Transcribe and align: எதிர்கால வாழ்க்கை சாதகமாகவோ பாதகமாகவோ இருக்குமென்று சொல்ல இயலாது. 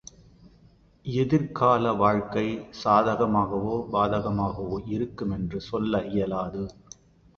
எதிர்கால 1.05 1.91
வாழ்க்கை 1.93 2.45
சாதகமாகவோ 2.83 3.75
பாதகமாகவோ 3.91 4.79
இருக்குமென்று 4.89 5.61
சொல்ல 5.61 6.03
இயலாது. 6.09 6.63